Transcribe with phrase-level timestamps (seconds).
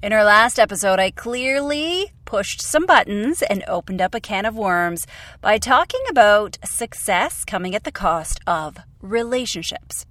[0.00, 4.54] In our last episode, I clearly pushed some buttons and opened up a can of
[4.54, 5.08] worms
[5.40, 10.06] by talking about success coming at the cost of relationships.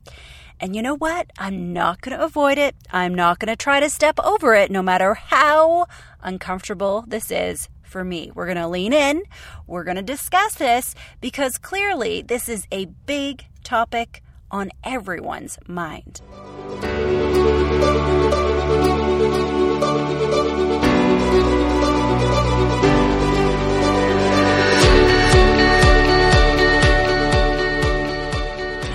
[0.59, 1.31] And you know what?
[1.37, 2.75] I'm not going to avoid it.
[2.91, 5.85] I'm not going to try to step over it, no matter how
[6.21, 8.29] uncomfortable this is for me.
[8.35, 9.23] We're going to lean in.
[9.67, 16.19] We're going to discuss this because clearly this is a big topic on everyone's mind.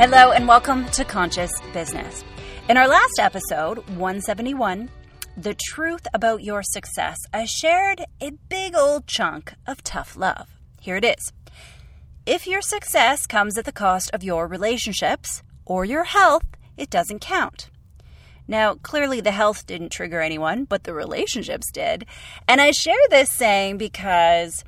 [0.05, 2.25] Hello, and welcome to Conscious Business.
[2.69, 4.91] In our last episode, 171,
[5.37, 10.49] The Truth About Your Success, I shared a big old chunk of tough love.
[10.81, 11.33] Here it is.
[12.27, 16.47] If your success comes at the cost of your relationships or your health,
[16.77, 17.71] it doesn't count.
[18.49, 22.07] Now, clearly the health didn't trigger anyone, but the relationships did.
[22.49, 24.65] And I share this saying because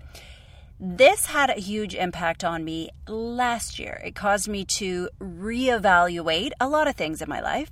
[0.81, 4.01] this had a huge impact on me last year.
[4.05, 7.71] It caused me to reevaluate a lot of things in my life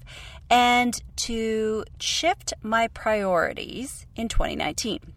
[0.48, 5.14] and to shift my priorities in 2019.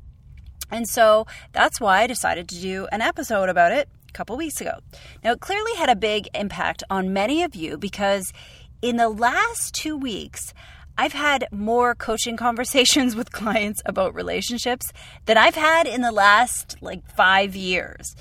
[0.71, 4.61] And so that's why I decided to do an episode about it a couple weeks
[4.61, 4.79] ago.
[5.23, 8.33] Now, it clearly had a big impact on many of you because
[8.81, 10.53] in the last two weeks,
[10.97, 14.91] I've had more coaching conversations with clients about relationships
[15.25, 18.15] than I've had in the last like five years.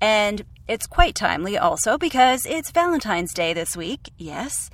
[0.00, 4.70] And it's quite timely also because it's Valentine's Day this week, yes.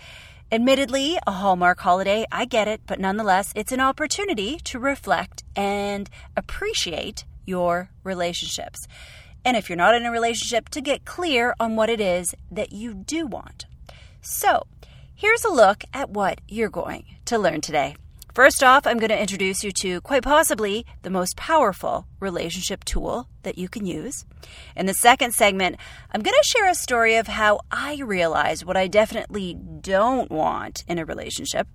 [0.52, 6.08] Admittedly, a Hallmark holiday, I get it, but nonetheless, it's an opportunity to reflect and
[6.36, 8.86] appreciate your relationships.
[9.44, 12.72] And if you're not in a relationship, to get clear on what it is that
[12.72, 13.66] you do want.
[14.20, 14.66] So,
[15.18, 17.96] Here's a look at what you're going to learn today.
[18.34, 23.26] First off, I'm going to introduce you to quite possibly the most powerful relationship tool
[23.42, 24.26] that you can use.
[24.76, 25.78] In the second segment,
[26.12, 30.84] I'm going to share a story of how I realize what I definitely don't want
[30.86, 31.66] in a relationship.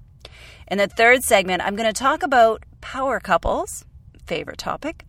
[0.67, 3.85] In the third segment, I'm going to talk about power couples,
[4.27, 5.03] favorite topic.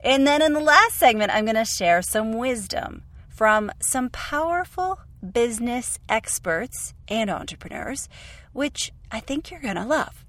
[0.00, 5.00] And then in the last segment, I'm going to share some wisdom from some powerful
[5.32, 8.08] business experts and entrepreneurs,
[8.52, 10.24] which I think you're going to love.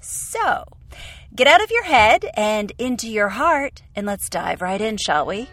[0.00, 0.64] So,
[1.34, 5.26] get out of your head and into your heart, and let's dive right in, shall
[5.26, 5.48] we?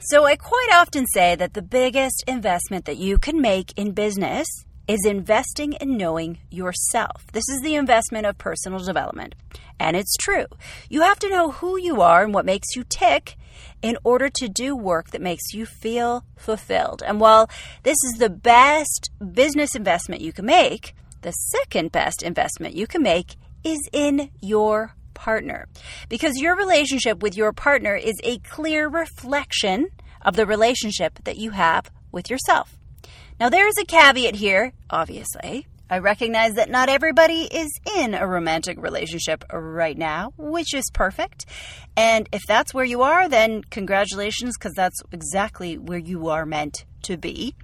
[0.00, 4.46] So, I quite often say that the biggest investment that you can make in business
[4.88, 7.26] is investing in knowing yourself.
[7.32, 9.34] This is the investment of personal development.
[9.78, 10.46] And it's true.
[10.88, 13.36] You have to know who you are and what makes you tick
[13.80, 17.02] in order to do work that makes you feel fulfilled.
[17.04, 17.50] And while
[17.82, 23.02] this is the best business investment you can make, the second best investment you can
[23.02, 25.68] make is in your partner.
[26.08, 29.88] Because your relationship with your partner is a clear reflection
[30.20, 32.76] of the relationship that you have with yourself.
[33.42, 35.66] Now, there is a caveat here, obviously.
[35.90, 41.46] I recognize that not everybody is in a romantic relationship right now, which is perfect.
[41.96, 46.84] And if that's where you are, then congratulations, because that's exactly where you are meant
[47.02, 47.56] to be.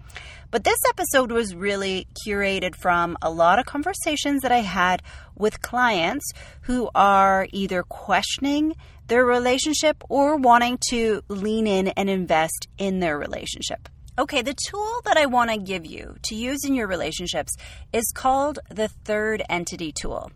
[0.50, 5.00] But this episode was really curated from a lot of conversations that I had
[5.36, 8.74] with clients who are either questioning
[9.06, 13.88] their relationship or wanting to lean in and invest in their relationship.
[14.18, 17.54] Okay, the tool that I want to give you to use in your relationships
[17.92, 20.32] is called the third entity tool.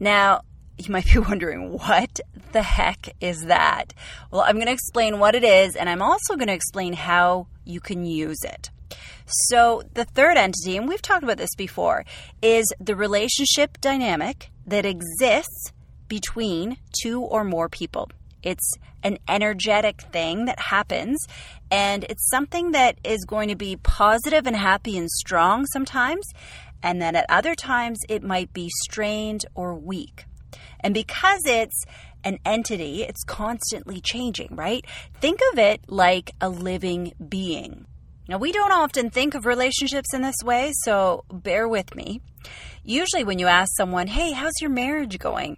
[0.00, 0.40] Now,
[0.76, 2.18] you might be wondering, what
[2.50, 3.94] the heck is that?
[4.32, 7.46] Well, I'm going to explain what it is, and I'm also going to explain how
[7.64, 8.70] you can use it.
[9.26, 12.04] So, the third entity, and we've talked about this before,
[12.42, 15.72] is the relationship dynamic that exists
[16.08, 18.10] between two or more people.
[18.42, 21.24] It's an energetic thing that happens,
[21.70, 26.26] and it's something that is going to be positive and happy and strong sometimes,
[26.82, 30.24] and then at other times it might be strained or weak.
[30.80, 31.84] And because it's
[32.24, 34.84] an entity, it's constantly changing, right?
[35.20, 37.86] Think of it like a living being.
[38.28, 42.20] Now, we don't often think of relationships in this way, so bear with me.
[42.84, 45.56] Usually, when you ask someone, hey, how's your marriage going?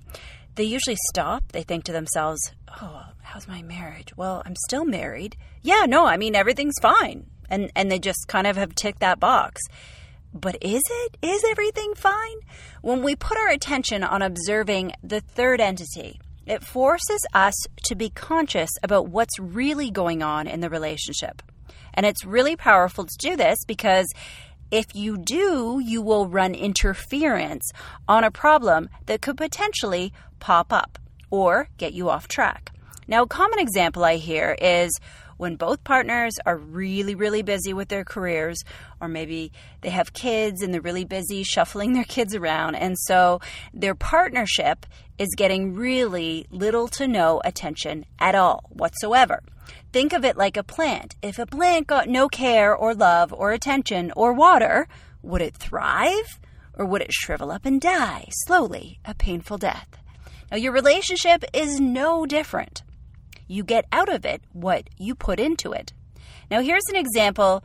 [0.56, 1.53] They usually stop.
[1.53, 4.17] They think to themselves, oh, how's my marriage?
[4.17, 5.37] Well, I'm still married.
[5.62, 7.27] Yeah, no, I mean everything's fine.
[7.51, 9.61] And and they just kind of have ticked that box.
[10.33, 11.17] But is it?
[11.23, 12.39] Is everything fine?
[12.83, 17.55] When we put our attention on observing the third entity, it forces us
[17.85, 21.43] to be conscious about what's really going on in the relationship.
[21.95, 24.06] And it's really powerful to do this because
[24.75, 27.71] If you do, you will run interference
[28.09, 30.99] on a problem that could potentially pop up
[31.31, 32.73] or get you off track.
[33.06, 34.91] Now, a common example I hear is
[35.37, 38.65] when both partners are really, really busy with their careers,
[39.00, 43.41] or maybe they have kids and they're really busy shuffling their kids around, and so
[43.73, 44.87] their partnership
[45.19, 49.41] is getting really little to no attention at all whatsoever.
[49.94, 51.14] Think of it like a plant.
[51.23, 54.88] If a plant got no care or love or attention or water,
[55.23, 56.41] would it thrive?
[56.76, 59.87] Or would it shrivel up and die slowly, a painful death?
[60.50, 62.82] Now, your relationship is no different.
[63.46, 65.93] You get out of it what you put into it.
[66.50, 67.62] Now, here's an example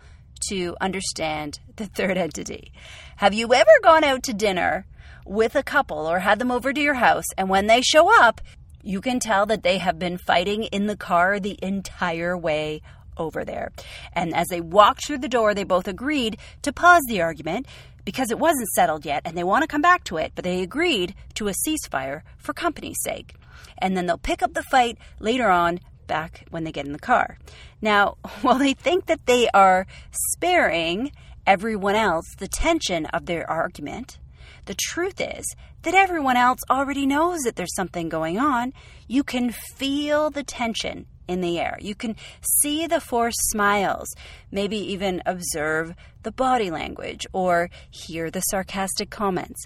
[0.50, 2.72] to understand the third entity.
[3.16, 4.86] Have you ever gone out to dinner
[5.26, 8.40] with a couple or had them over to your house, and when they show up,
[8.84, 12.82] you can tell that they have been fighting in the car the entire way
[13.18, 13.72] over there.
[14.14, 17.68] And as they walked through the door, they both agreed to pause the argument
[18.06, 20.62] because it wasn't settled yet and they want to come back to it, but they
[20.62, 23.36] agreed to a ceasefire for company's sake
[23.80, 27.00] and then they'll pick up the fight later on back when they get in the
[27.00, 27.38] car.
[27.82, 29.88] Now, while they think that they are
[30.34, 31.12] sparing
[31.48, 34.20] everyone else the tension of their argument,
[34.70, 38.72] the truth is that everyone else already knows that there's something going on.
[39.08, 41.76] You can feel the tension in the air.
[41.82, 42.16] You can
[42.62, 44.08] see the forced smiles,
[44.52, 49.66] maybe even observe the body language or hear the sarcastic comments.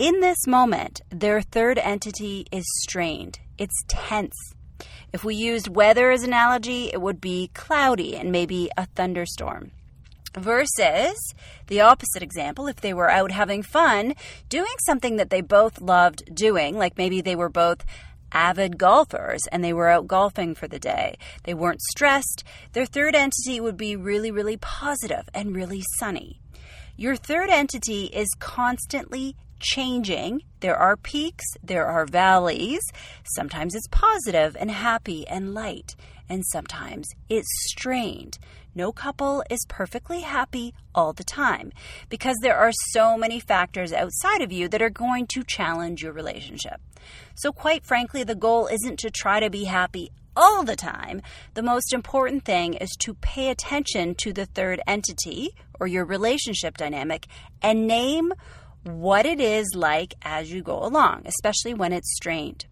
[0.00, 4.34] In this moment, their third entity is strained, it's tense.
[5.12, 9.70] If we used weather as analogy, it would be cloudy and maybe a thunderstorm.
[10.36, 11.34] Versus
[11.66, 14.14] the opposite example, if they were out having fun,
[14.48, 17.84] doing something that they both loved doing, like maybe they were both
[18.32, 21.16] avid golfers and they were out golfing for the day.
[21.44, 22.44] They weren't stressed.
[22.72, 26.40] Their third entity would be really, really positive and really sunny.
[26.96, 30.42] Your third entity is constantly changing.
[30.60, 32.82] There are peaks, there are valleys.
[33.24, 35.94] Sometimes it's positive and happy and light,
[36.28, 38.38] and sometimes it's strained.
[38.74, 41.72] No couple is perfectly happy all the time
[42.08, 46.12] because there are so many factors outside of you that are going to challenge your
[46.12, 46.80] relationship.
[47.34, 51.20] So, quite frankly, the goal isn't to try to be happy all the time.
[51.54, 56.78] The most important thing is to pay attention to the third entity or your relationship
[56.78, 57.26] dynamic
[57.60, 58.32] and name
[58.84, 62.66] what it is like as you go along, especially when it's strained.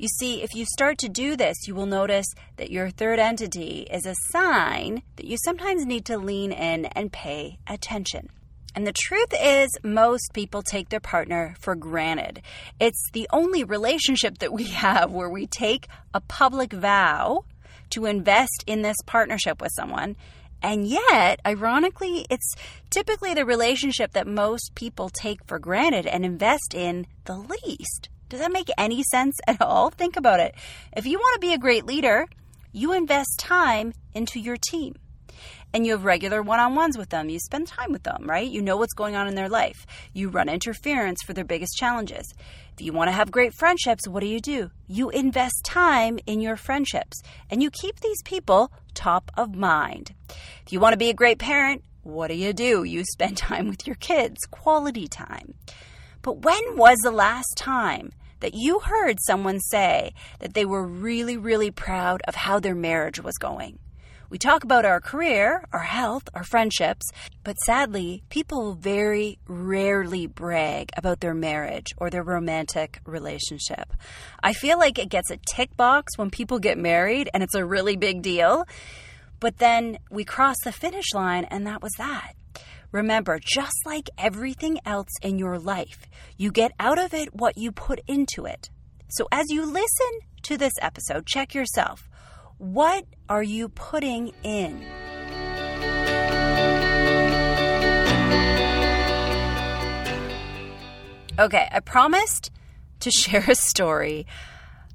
[0.00, 2.24] You see, if you start to do this, you will notice
[2.56, 7.12] that your third entity is a sign that you sometimes need to lean in and
[7.12, 8.30] pay attention.
[8.74, 12.40] And the truth is, most people take their partner for granted.
[12.80, 17.44] It's the only relationship that we have where we take a public vow
[17.90, 20.16] to invest in this partnership with someone
[20.62, 22.54] and yet, ironically, it's
[22.90, 28.10] typically the relationship that most people take for granted and invest in the least.
[28.30, 29.90] Does that make any sense at all?
[30.00, 30.54] Think about it.
[30.96, 32.26] If you want to be a great leader,
[32.72, 34.94] you invest time into your team
[35.74, 37.28] and you have regular one on ones with them.
[37.28, 38.48] You spend time with them, right?
[38.48, 39.84] You know what's going on in their life.
[40.12, 42.32] You run interference for their biggest challenges.
[42.72, 44.70] If you want to have great friendships, what do you do?
[44.86, 50.14] You invest time in your friendships and you keep these people top of mind.
[50.64, 52.84] If you want to be a great parent, what do you do?
[52.84, 55.54] You spend time with your kids, quality time.
[56.22, 61.36] But when was the last time that you heard someone say that they were really,
[61.36, 63.78] really proud of how their marriage was going?
[64.30, 67.10] We talk about our career, our health, our friendships,
[67.42, 73.92] but sadly, people very rarely brag about their marriage or their romantic relationship.
[74.40, 77.64] I feel like it gets a tick box when people get married and it's a
[77.64, 78.66] really big deal,
[79.40, 82.34] but then we cross the finish line and that was that.
[82.92, 86.06] Remember, just like everything else in your life,
[86.36, 88.68] you get out of it what you put into it.
[89.08, 90.10] So as you listen
[90.42, 92.08] to this episode, check yourself.
[92.58, 94.84] What are you putting in?
[101.38, 102.50] Okay, I promised
[103.00, 104.26] to share a story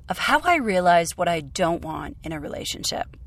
[0.10, 3.18] of how I realized what I don't want in a relationship.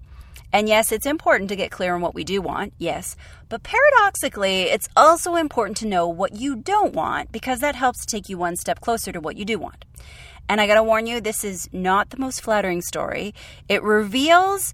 [0.52, 3.17] And yes, it's important to get clear on what we do want, yes,
[3.49, 8.28] but paradoxically, it's also important to know what you don't want because that helps take
[8.28, 9.85] you one step closer to what you do want.
[10.49, 13.35] And I gotta warn you, this is not the most flattering story.
[13.69, 14.73] It reveals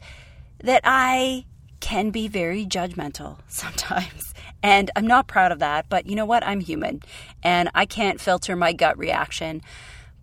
[0.62, 1.44] that I
[1.80, 4.32] can be very judgmental sometimes.
[4.62, 6.46] And I'm not proud of that, but you know what?
[6.46, 7.02] I'm human
[7.42, 9.60] and I can't filter my gut reaction,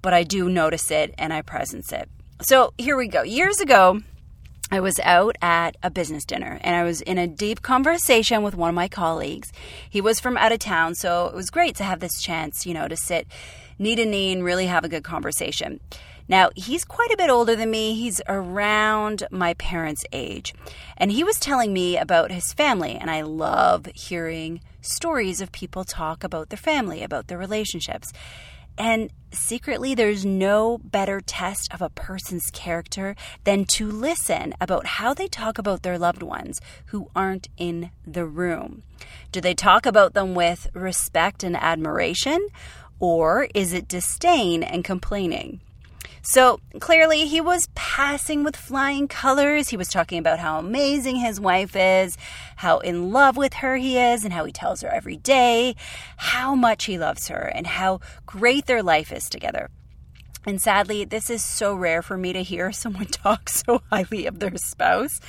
[0.02, 2.10] but I do notice it and I presence it.
[2.42, 3.22] So here we go.
[3.22, 4.02] Years ago,
[4.74, 8.56] I was out at a business dinner and I was in a deep conversation with
[8.56, 9.52] one of my colleagues.
[9.90, 12.74] He was from out of town, so it was great to have this chance, you
[12.74, 13.28] know, to sit
[13.78, 15.82] knee to knee and really have a good conversation.
[16.30, 17.96] Now, he's quite a bit older than me.
[17.96, 20.54] He's around my parents' age.
[20.96, 25.84] And he was telling me about his family, and I love hearing stories of people
[25.84, 28.14] talk about their family, about their relationships.
[28.78, 35.14] And secretly, there's no better test of a person's character than to listen about how
[35.14, 38.84] they talk about their loved ones who aren't in the room.
[39.32, 42.48] Do they talk about them with respect and admiration,
[43.00, 45.62] or is it disdain and complaining?
[46.22, 49.70] So clearly, he was passing with flying colors.
[49.70, 52.18] He was talking about how amazing his wife is,
[52.58, 55.76] how in love with her he is, and how he tells her every day
[56.18, 59.70] how much he loves her and how great their life is together.
[60.46, 64.40] And sadly, this is so rare for me to hear someone talk so highly of
[64.40, 65.20] their spouse.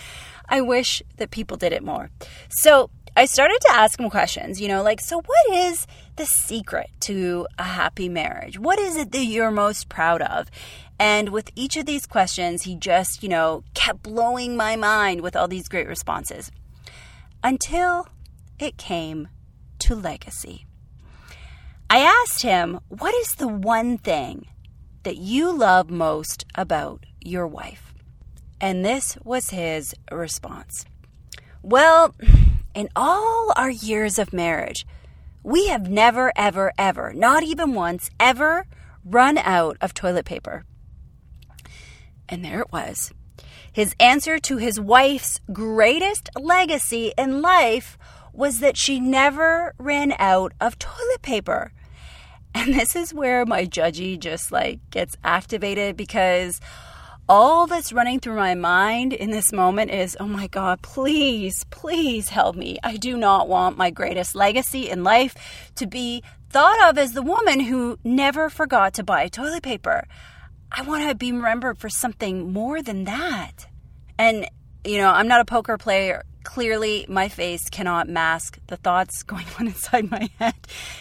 [0.48, 2.10] I wish that people did it more.
[2.48, 6.88] So I started to ask him questions, you know, like, so what is the secret
[7.00, 8.58] to a happy marriage?
[8.58, 10.50] What is it that you're most proud of?
[10.98, 15.36] And with each of these questions, he just, you know, kept blowing my mind with
[15.36, 16.50] all these great responses
[17.44, 18.08] until
[18.58, 19.28] it came
[19.80, 20.64] to legacy.
[21.90, 24.46] I asked him, What is the one thing
[25.02, 27.92] that you love most about your wife?
[28.58, 30.86] And this was his response.
[31.62, 32.14] Well,
[32.74, 34.86] in all our years of marriage,
[35.42, 38.66] we have never, ever, ever, not even once, ever
[39.04, 40.64] run out of toilet paper.
[42.28, 43.12] And there it was.
[43.72, 47.98] His answer to his wife's greatest legacy in life
[48.32, 51.72] was that she never ran out of toilet paper.
[52.54, 56.60] And this is where my judgy just like gets activated because
[57.32, 62.28] all that's running through my mind in this moment is, oh my God, please, please
[62.28, 62.76] help me.
[62.84, 65.34] I do not want my greatest legacy in life
[65.76, 70.06] to be thought of as the woman who never forgot to buy toilet paper.
[70.70, 73.66] I want to be remembered for something more than that.
[74.18, 74.46] And,
[74.84, 79.46] you know, I'm not a poker player Clearly, my face cannot mask the thoughts going
[79.58, 80.54] on inside my head.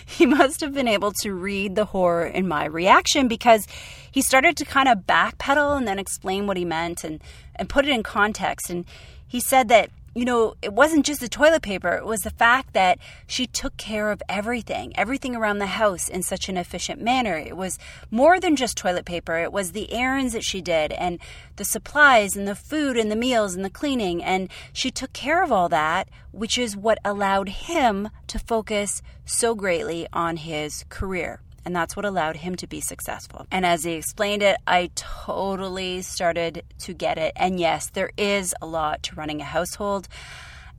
[0.06, 3.66] He must have been able to read the horror in my reaction because
[4.12, 7.22] he started to kind of backpedal and then explain what he meant and,
[7.56, 8.70] and put it in context.
[8.70, 8.86] And
[9.28, 12.74] he said that you know, it wasn't just the toilet paper, it was the fact
[12.74, 17.38] that she took care of everything, everything around the house in such an efficient manner.
[17.38, 21.18] It was more than just toilet paper, it was the errands that she did and
[21.56, 24.22] the supplies and the food and the meals and the cleaning.
[24.22, 29.56] And she took care of all that, which is what allowed him to focus so
[29.56, 31.40] greatly on his career.
[31.66, 33.46] And that's what allowed him to be successful.
[33.52, 37.34] And as he explained it, I totally started to get it.
[37.36, 40.08] And yes, there is a lot to running a household.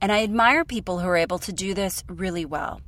[0.00, 2.80] And I admire people who are able to do this really well.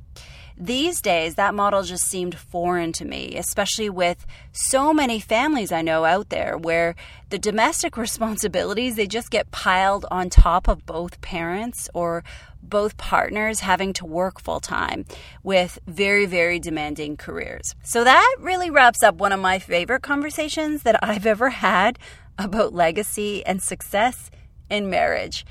[0.57, 5.81] These days, that model just seemed foreign to me, especially with so many families I
[5.81, 6.95] know out there where
[7.29, 12.23] the domestic responsibilities they just get piled on top of both parents or
[12.63, 15.05] both partners having to work full time
[15.43, 17.75] with very, very demanding careers.
[17.83, 21.99] So that really wraps up one of my favorite conversations that I've ever had
[22.37, 24.31] about legacy and success
[24.69, 25.45] in marriage.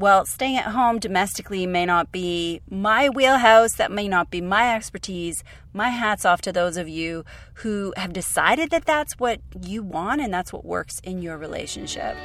[0.00, 4.74] Well, staying at home domestically may not be my wheelhouse, that may not be my
[4.74, 5.44] expertise.
[5.74, 7.22] My hat's off to those of you
[7.56, 12.16] who have decided that that's what you want and that's what works in your relationship.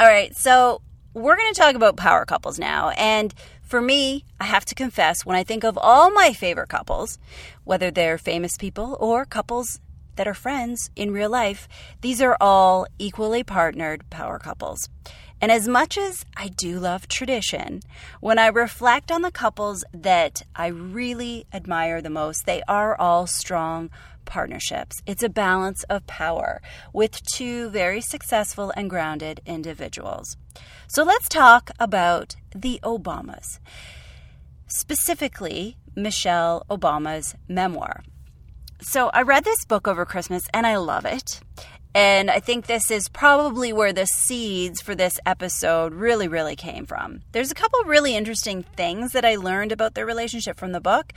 [0.00, 0.82] All right, so
[1.14, 2.88] we're going to talk about power couples now.
[2.96, 3.32] And
[3.62, 7.20] for me, I have to confess, when I think of all my favorite couples,
[7.62, 9.80] whether they're famous people or couples
[10.20, 11.66] that are friends in real life,
[12.02, 14.86] these are all equally partnered power couples.
[15.40, 17.80] And as much as I do love tradition,
[18.20, 23.26] when I reflect on the couples that I really admire the most, they are all
[23.26, 23.88] strong
[24.26, 25.00] partnerships.
[25.06, 26.60] It's a balance of power
[26.92, 30.36] with two very successful and grounded individuals.
[30.86, 33.58] So let's talk about the Obamas,
[34.66, 38.02] specifically Michelle Obama's memoir.
[38.82, 41.40] So I read this book over Christmas and I love it.
[41.94, 46.86] And I think this is probably where the seeds for this episode really, really came
[46.86, 47.22] from.
[47.32, 51.12] There's a couple really interesting things that I learned about their relationship from the book,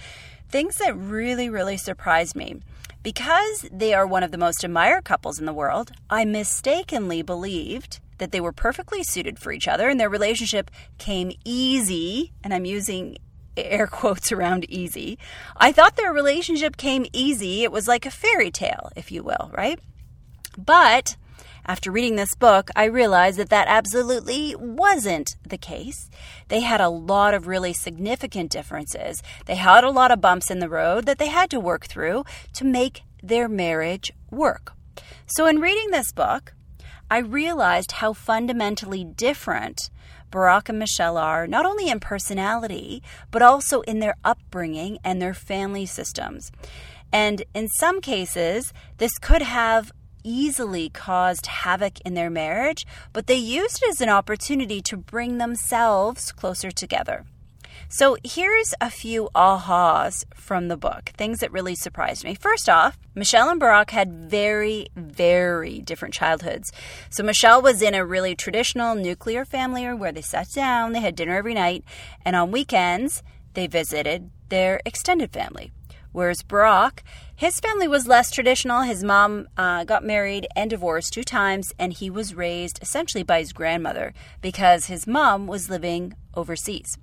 [0.50, 2.62] things that really, really surprised me.
[3.04, 8.00] Because they are one of the most admired couples in the world, I mistakenly believed
[8.18, 12.66] that they were perfectly suited for each other and their relationship came easy, and I'm
[12.66, 13.18] using
[13.58, 15.18] air quotes around easy.
[15.58, 17.64] I thought their relationship came easy.
[17.64, 19.80] It was like a fairy tale, if you will, right?
[20.58, 21.16] But
[21.66, 26.10] after reading this book, I realized that that absolutely wasn't the case.
[26.50, 29.24] They had a lot of really significant differences.
[29.46, 32.26] They had a lot of bumps in the road that they had to work through
[32.54, 34.74] to make their marriage work.
[35.26, 36.54] So, in reading this book,
[37.10, 39.90] I realized how fundamentally different
[40.34, 45.36] Barack and Michelle are, not only in personality, but also in their upbringing and their
[45.36, 46.52] family systems.
[47.12, 49.92] And in some cases, this could have
[50.24, 55.38] easily caused havoc in their marriage, but they used it as an opportunity to bring
[55.38, 57.26] themselves closer together.
[57.90, 62.36] So here's a few ahas from the book, things that really surprised me.
[62.36, 66.72] First off, Michelle and Barack had very, very different childhoods.
[67.10, 71.16] So Michelle was in a really traditional nuclear family where they sat down, they had
[71.16, 71.84] dinner every night,
[72.26, 75.72] and on weekends, they visited their extended family.
[76.12, 77.00] Whereas Barack,
[77.36, 78.82] his family was less traditional.
[78.84, 83.40] His mom uh, got married and divorced two times, and he was raised essentially by
[83.40, 87.00] his grandmother because his mom was living overseas.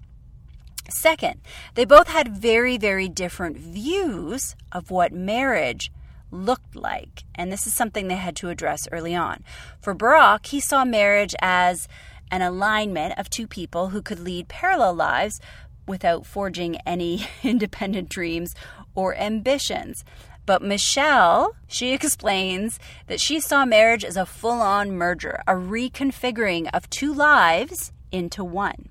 [0.90, 1.40] Second,
[1.74, 5.90] they both had very, very different views of what marriage
[6.30, 7.24] looked like.
[7.34, 9.44] And this is something they had to address early on.
[9.80, 11.88] For Barack, he saw marriage as
[12.30, 15.40] an alignment of two people who could lead parallel lives
[15.86, 18.54] without forging any independent dreams
[18.94, 20.04] or ambitions.
[20.46, 26.70] But Michelle, she explains that she saw marriage as a full on merger, a reconfiguring
[26.72, 28.88] of two lives into one.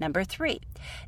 [0.00, 0.60] Number three,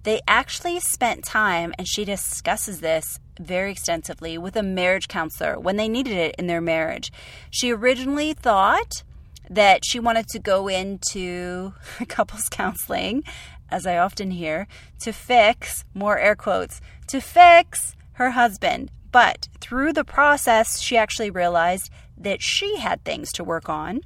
[0.03, 5.77] they actually spent time, and she discusses this very extensively with a marriage counselor when
[5.77, 7.13] they needed it in their marriage.
[7.51, 9.03] She originally thought
[9.49, 11.75] that she wanted to go into
[12.09, 13.25] couples counseling,
[13.71, 14.67] as I often hear,
[15.01, 18.91] to fix, more air quotes, to fix her husband.
[19.13, 24.03] But through the process, she actually realized that she had things to work on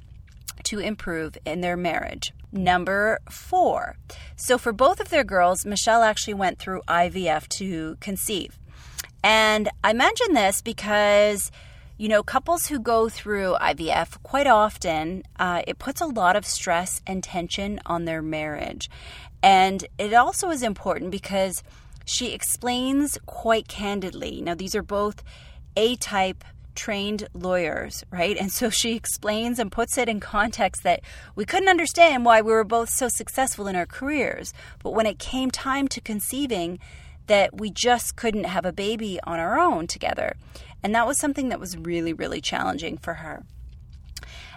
[0.63, 2.33] to improve in their marriage.
[2.55, 3.97] Number four.
[4.37, 8.57] So, for both of their girls, Michelle actually went through IVF to conceive.
[9.21, 11.51] And I mention this because,
[11.97, 16.45] you know, couples who go through IVF quite often, uh, it puts a lot of
[16.45, 18.89] stress and tension on their marriage.
[19.43, 21.61] And it also is important because
[22.05, 24.41] she explains quite candidly.
[24.41, 25.23] Now, these are both
[25.75, 28.37] A type trained lawyers, right?
[28.37, 31.01] And so she explains and puts it in context that
[31.35, 34.53] we couldn't understand why we were both so successful in our careers.
[34.83, 36.79] But when it came time to conceiving,
[37.27, 40.35] that we just couldn't have a baby on our own together.
[40.83, 43.43] And that was something that was really, really challenging for her.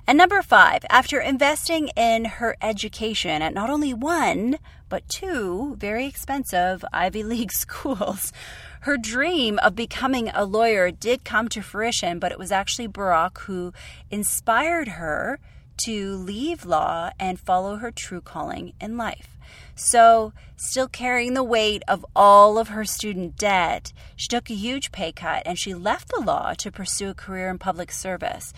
[0.07, 6.07] And number five, after investing in her education at not only one, but two very
[6.07, 8.33] expensive Ivy League schools,
[8.81, 13.39] her dream of becoming a lawyer did come to fruition, but it was actually Barack
[13.39, 13.73] who
[14.11, 15.39] inspired her
[15.85, 19.37] to leave law and follow her true calling in life.
[19.75, 24.91] So, still carrying the weight of all of her student debt, she took a huge
[24.91, 28.53] pay cut and she left the law to pursue a career in public service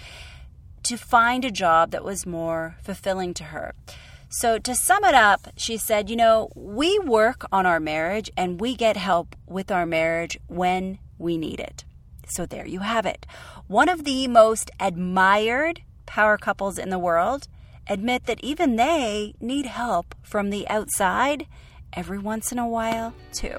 [0.82, 3.74] to find a job that was more fulfilling to her.
[4.32, 8.60] So, to sum it up, she said, You know, we work on our marriage and
[8.60, 11.84] we get help with our marriage when we need it.
[12.28, 13.26] So, there you have it.
[13.66, 17.48] One of the most admired power couples in the world
[17.88, 21.48] admit that even they need help from the outside
[21.92, 23.58] every once in a while, too.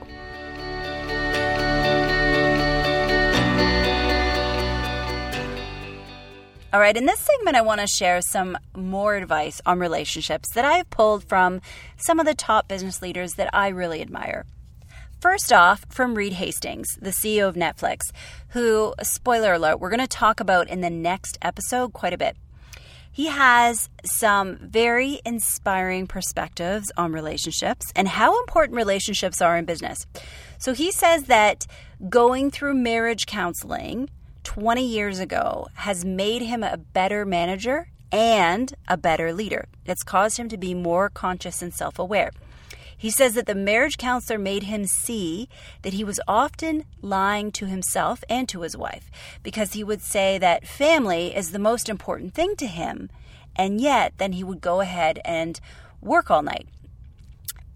[6.74, 10.64] All right, in this segment, I want to share some more advice on relationships that
[10.64, 11.60] I've pulled from
[11.98, 14.46] some of the top business leaders that I really admire.
[15.20, 18.14] First off, from Reed Hastings, the CEO of Netflix,
[18.52, 22.38] who, spoiler alert, we're going to talk about in the next episode quite a bit.
[23.12, 30.08] He has some very inspiring perspectives on relationships and how important relationships are in business.
[30.58, 31.68] So he says that
[32.08, 34.10] going through marriage counseling
[34.44, 39.68] 20 years ago has made him a better manager and a better leader.
[39.86, 42.32] It's caused him to be more conscious and self aware.
[42.98, 45.50] He says that the marriage counselor made him see
[45.82, 49.10] that he was often lying to himself and to his wife
[49.42, 53.10] because he would say that family is the most important thing to him,
[53.56, 55.60] and yet then he would go ahead and
[56.00, 56.68] work all night.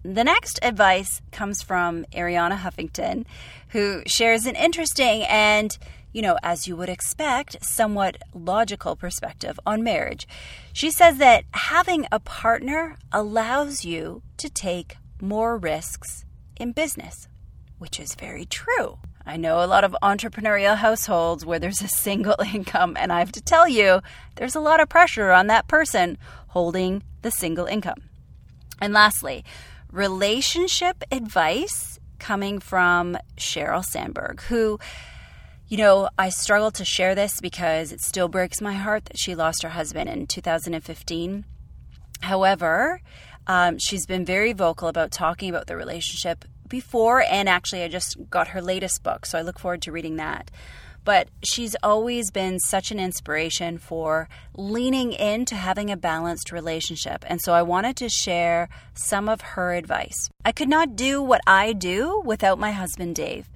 [0.04, 3.24] The next advice comes from Arianna Huffington,
[3.70, 5.76] who shares an interesting and
[6.16, 10.26] you know, as you would expect, somewhat logical perspective on marriage.
[10.72, 16.24] She says that having a partner allows you to take more risks
[16.56, 17.28] in business,
[17.76, 18.96] which is very true.
[19.26, 23.32] I know a lot of entrepreneurial households where there's a single income, and I have
[23.32, 24.00] to tell you,
[24.36, 26.16] there's a lot of pressure on that person
[26.48, 28.00] holding the single income.
[28.80, 29.44] And lastly,
[29.92, 34.78] relationship advice coming from Sheryl Sandberg, who,
[35.68, 39.34] you know, I struggle to share this because it still breaks my heart that she
[39.34, 41.44] lost her husband in 2015.
[42.20, 43.00] However,
[43.46, 48.16] um, she's been very vocal about talking about the relationship before, and actually, I just
[48.30, 50.50] got her latest book, so I look forward to reading that.
[51.04, 57.24] But she's always been such an inspiration for leaning into having a balanced relationship.
[57.28, 60.28] And so I wanted to share some of her advice.
[60.44, 63.48] I could not do what I do without my husband, Dave.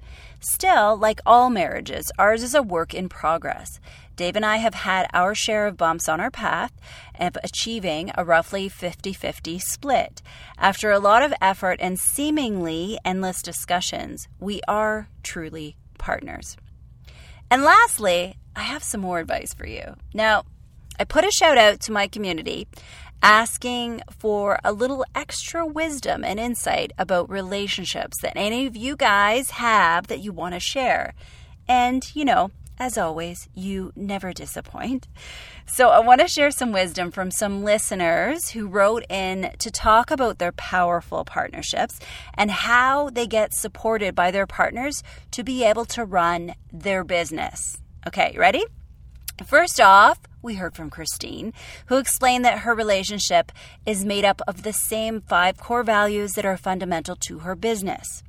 [0.43, 3.79] Still, like all marriages, ours is a work in progress.
[4.15, 6.73] Dave and I have had our share of bumps on our path
[7.19, 10.23] of achieving a roughly 50 50 split.
[10.57, 16.57] After a lot of effort and seemingly endless discussions, we are truly partners.
[17.51, 19.95] And lastly, I have some more advice for you.
[20.11, 20.45] Now,
[20.99, 22.67] I put a shout out to my community
[23.21, 29.51] asking for a little extra wisdom and insight about relationships that any of you guys
[29.51, 31.13] have that you want to share.
[31.67, 35.07] And, you know, as always, you never disappoint.
[35.67, 40.09] So, I want to share some wisdom from some listeners who wrote in to talk
[40.09, 41.99] about their powerful partnerships
[42.33, 47.77] and how they get supported by their partners to be able to run their business.
[48.07, 48.65] Okay, ready?
[49.45, 51.53] First off, we heard from Christine,
[51.87, 53.51] who explained that her relationship
[53.85, 58.23] is made up of the same five core values that are fundamental to her business.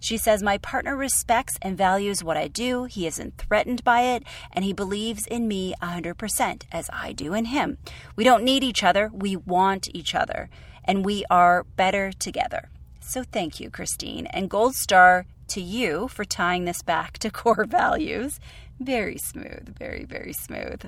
[0.00, 2.84] She says, My partner respects and values what I do.
[2.84, 7.46] He isn't threatened by it, and he believes in me 100%, as I do in
[7.46, 7.78] him.
[8.14, 10.48] We don't need each other, we want each other,
[10.84, 12.68] and we are better together.
[13.00, 14.26] So thank you, Christine.
[14.26, 18.40] And gold star to you for tying this back to core values.
[18.78, 20.82] Very smooth, very, very smooth.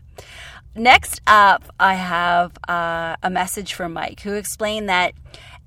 [0.74, 5.14] Next up, I have uh, a message from Mike who explained that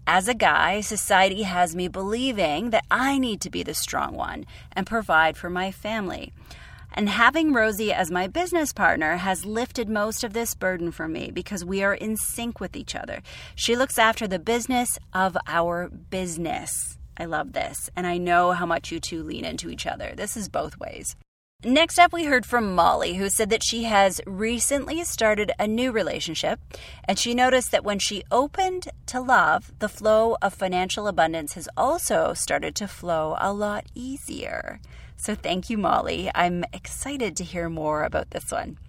[0.07, 4.45] as a guy, society has me believing that I need to be the strong one
[4.73, 6.33] and provide for my family.
[6.93, 11.31] And having Rosie as my business partner has lifted most of this burden for me
[11.31, 13.21] because we are in sync with each other.
[13.55, 16.97] She looks after the business of our business.
[17.17, 17.89] I love this.
[17.95, 20.13] And I know how much you two lean into each other.
[20.15, 21.15] This is both ways.
[21.63, 25.91] Next up, we heard from Molly, who said that she has recently started a new
[25.91, 26.59] relationship,
[27.03, 31.69] and she noticed that when she opened to love, the flow of financial abundance has
[31.77, 34.79] also started to flow a lot easier.
[35.17, 36.31] So, thank you, Molly.
[36.33, 38.79] I'm excited to hear more about this one.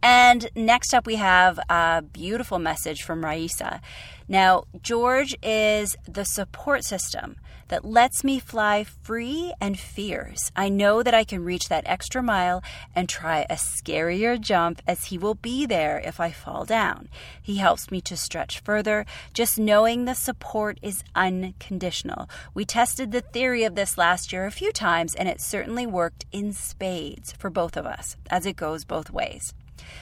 [0.00, 3.80] And next up, we have a beautiful message from Raisa.
[4.28, 7.34] Now, George is the support system
[7.68, 10.50] that lets me fly free and fierce.
[10.56, 12.62] I know that I can reach that extra mile
[12.94, 17.08] and try a scarier jump as he will be there if I fall down.
[17.40, 22.28] He helps me to stretch further, just knowing the support is unconditional.
[22.54, 26.24] We tested the theory of this last year a few times, and it certainly worked
[26.32, 29.54] in spades for both of us, as it goes both ways.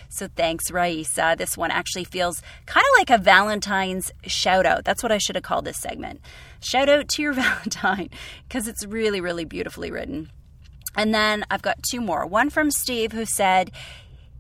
[0.09, 1.25] So thanks, Raisa.
[1.25, 4.85] Uh, this one actually feels kind of like a Valentine's shout out.
[4.85, 6.21] That's what I should have called this segment.
[6.61, 8.11] Shout out to your Valentine
[8.49, 10.31] because it's really, really beautifully written.
[10.97, 12.27] And then I've got two more.
[12.27, 13.71] One from Steve who said,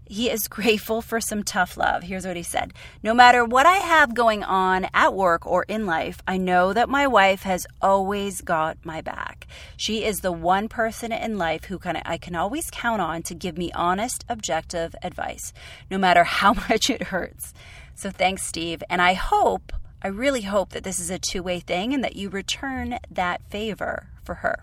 [0.07, 2.05] he is grateful for some tough love.
[2.05, 5.87] Here's what he said No matter what I have going on at work or in
[5.87, 9.47] life, I know that my wife has always got my back.
[9.77, 13.35] She is the one person in life who can, I can always count on to
[13.35, 15.53] give me honest, objective advice,
[15.91, 17.53] no matter how much it hurts.
[17.95, 18.83] So thanks, Steve.
[18.91, 22.17] And I hope, I really hope that this is a two way thing and that
[22.17, 24.63] you return that favor for her.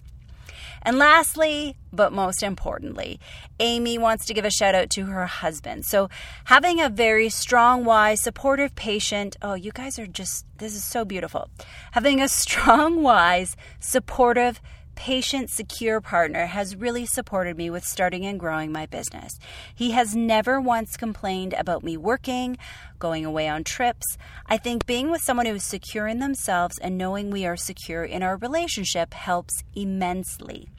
[0.83, 3.19] And lastly, but most importantly,
[3.59, 5.85] Amy wants to give a shout out to her husband.
[5.85, 6.09] So,
[6.45, 11.05] having a very strong, wise, supportive, patient, oh, you guys are just, this is so
[11.05, 11.49] beautiful.
[11.93, 14.61] Having a strong, wise, supportive,
[14.95, 19.39] patient, secure partner has really supported me with starting and growing my business.
[19.73, 22.57] He has never once complained about me working,
[22.99, 24.17] going away on trips.
[24.45, 28.03] I think being with someone who is secure in themselves and knowing we are secure
[28.03, 30.69] in our relationship helps immensely.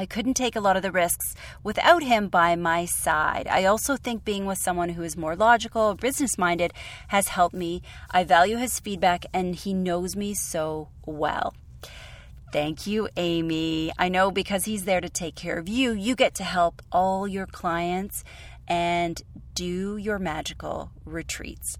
[0.00, 3.48] I couldn't take a lot of the risks without him by my side.
[3.50, 6.72] I also think being with someone who is more logical, business minded,
[7.08, 7.82] has helped me.
[8.12, 11.52] I value his feedback and he knows me so well.
[12.50, 13.92] Thank you, Amy.
[13.98, 17.28] I know because he's there to take care of you, you get to help all
[17.28, 18.24] your clients
[18.66, 19.20] and
[19.54, 21.76] do your magical retreats.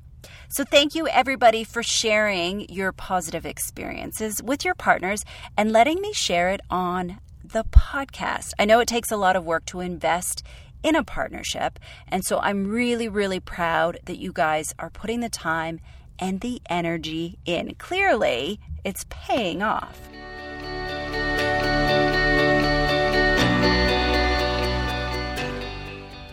[0.49, 5.25] So, thank you everybody for sharing your positive experiences with your partners
[5.57, 8.53] and letting me share it on the podcast.
[8.59, 10.43] I know it takes a lot of work to invest
[10.83, 11.79] in a partnership,
[12.09, 15.81] and so I'm really, really proud that you guys are putting the time
[16.19, 17.75] and the energy in.
[17.77, 19.99] Clearly, it's paying off.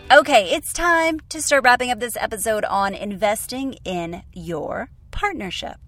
[0.08, 5.78] Okay, it's time to start wrapping up this episode on investing in your partnership.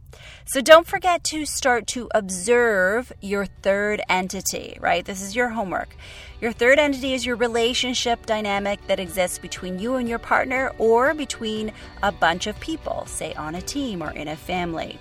[0.45, 5.05] So don't forget to start to observe your third entity, right?
[5.05, 5.95] This is your homework.
[6.41, 11.15] Your third entity is your relationship dynamic that exists between you and your partner or
[11.15, 11.71] between
[12.03, 14.99] a bunch of people, say on a team or in a family.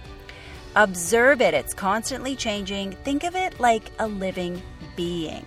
[0.76, 2.92] Observe it, it's constantly changing.
[3.04, 4.62] Think of it like a living
[4.96, 5.44] being.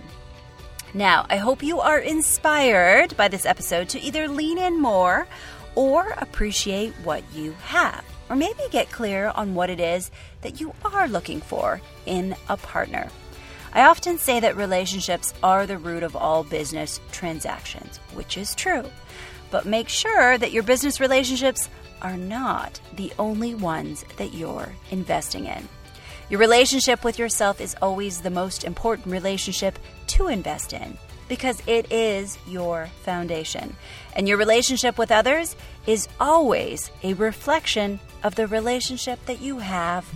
[0.93, 5.25] Now, I hope you are inspired by this episode to either lean in more
[5.73, 10.73] or appreciate what you have or maybe get clear on what it is that you
[10.83, 13.09] are looking for in a partner.
[13.73, 18.83] I often say that relationships are the root of all business transactions, which is true.
[19.49, 21.69] But make sure that your business relationships
[22.01, 25.69] are not the only ones that you're investing in.
[26.31, 31.91] Your relationship with yourself is always the most important relationship to invest in because it
[31.91, 33.75] is your foundation.
[34.15, 40.09] And your relationship with others is always a reflection of the relationship that you have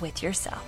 [0.00, 0.64] with yourself.